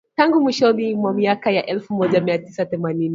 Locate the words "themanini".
2.65-3.09